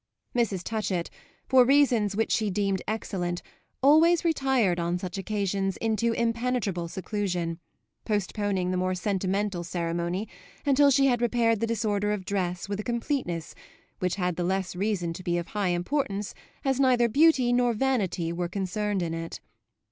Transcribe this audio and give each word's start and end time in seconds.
Mrs. 0.35 0.63
Touchett, 0.63 1.11
for 1.47 1.63
reasons 1.63 2.15
which 2.15 2.31
she 2.31 2.49
deemed 2.49 2.81
excellent, 2.87 3.43
always 3.83 4.25
retired 4.25 4.79
on 4.79 4.97
such 4.97 5.19
occasions 5.19 5.77
into 5.77 6.11
impenetrable 6.13 6.87
seclusion, 6.87 7.59
postponing 8.03 8.71
the 8.71 8.77
more 8.77 8.95
sentimental 8.95 9.63
ceremony 9.63 10.27
until 10.65 10.89
she 10.89 11.05
had 11.05 11.21
repaired 11.21 11.59
the 11.59 11.67
disorder 11.67 12.13
of 12.13 12.25
dress 12.25 12.67
with 12.67 12.79
a 12.79 12.83
completeness 12.83 13.53
which 13.99 14.15
had 14.15 14.37
the 14.37 14.43
less 14.43 14.75
reason 14.75 15.13
to 15.13 15.21
be 15.21 15.37
of 15.37 15.49
high 15.49 15.67
importance 15.67 16.33
as 16.65 16.79
neither 16.79 17.07
beauty 17.07 17.53
nor 17.53 17.73
vanity 17.75 18.33
were 18.33 18.49
concerned 18.49 19.03
in 19.03 19.13
it. 19.13 19.39